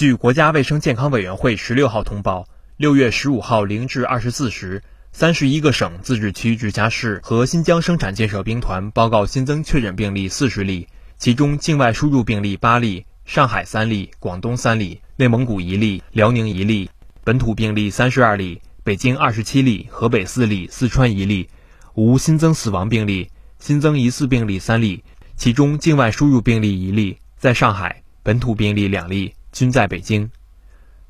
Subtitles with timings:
[0.00, 16.88] 据国家卫生健康委员会十六号通报，六月十五号零至二十四时，三十一个省、自治区、直辖市和新疆生产建设兵团报告新增确诊病例四十例，其中境外输入病例八例，上海三例，广东三例，内蒙古一例，辽宁一例，
[17.22, 21.50] 本土病例三十二例，北京二十七例，河北四例，四川一例，
[21.92, 23.28] 无新增死亡病例，
[23.58, 25.04] 新增疑似病例三例，
[25.36, 29.34] 其中境外输入病例一例，在上海，本土病例两例。
[29.52, 30.30] 均在北京。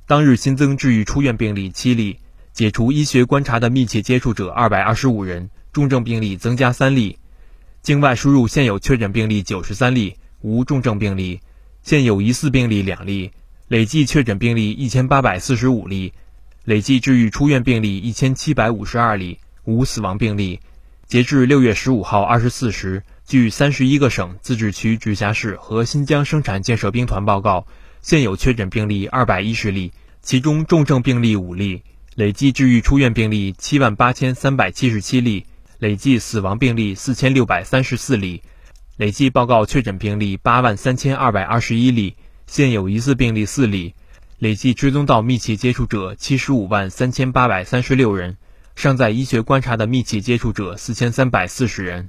[0.07, 2.19] 当日新增治愈出院病例七例，
[2.53, 7.19] 解除医学观察的密切接触者二百二十五人，重症病例增加三例。
[7.83, 11.41] 境外输入现有确诊病例九十三例，无重症病例。
[11.83, 13.31] 现有疑似病例两例，
[13.69, 16.13] 累计确诊病例一千八百四十五例，
[16.65, 20.61] 累计治愈出院病例一千七百五十二例，无死亡病例。
[21.07, 27.67] 截至六月十五号二十四时，据三十一个省、自治区、直辖市和新疆生产建设兵团报告。
[28.03, 31.83] 现有确诊病例二百一十例，其中重症病例五例，
[32.15, 35.45] 累计治愈出院病例七万八千三百七十七例，
[35.79, 38.43] 累计死亡病例四千六百三十四例，
[38.97, 43.95] 累计报告确诊病例八万三千二百二十一例，现有疑似病例四例，
[44.39, 48.39] 累计追踪到密切接触者七十五万三千八百三十六人，
[48.77, 52.09] 尚在医学观察的密切接触者四千三百四十人。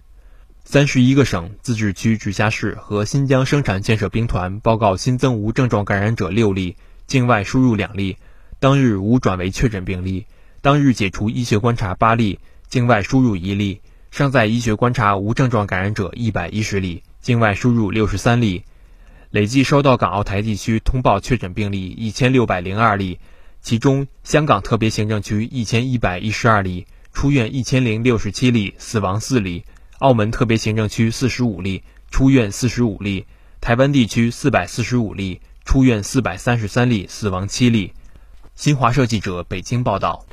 [0.64, 6.76] 三十一个省、自治区、直辖市和新疆生产建设兵团报告新增无症状感染者六例，
[7.08, 8.18] 境外输入两例，
[8.60, 10.26] 当日无转为确诊病例。
[10.62, 13.82] 当日解除医学观察八例，境外输入一例，
[14.12, 18.64] 尚在医学观察无症状感染者一百一十例，境外输入六十三例。
[19.32, 23.20] 累计收到港澳台地区通报确诊病例一千六百零二例，
[23.62, 29.66] 其中香港特别行政区一千一百一十二例，出院一千零六十七例，死亡四例。
[30.02, 33.28] 澳门特别行政区四十五例出院四十五例，
[33.62, 37.94] 台湾地区四百四十五例出院四百三十三例，死亡七例。
[38.56, 40.26] 新华社记者北京报道。